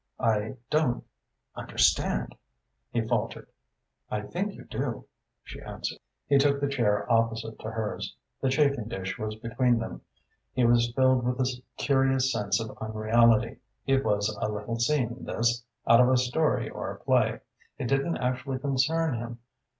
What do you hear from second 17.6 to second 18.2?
It didn't